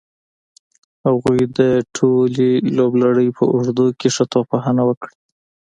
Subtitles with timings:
[1.05, 1.59] هغوی د
[1.95, 5.13] ټولې لوبلړۍ په اوږدو کې ښه توپ وهنه وکړه.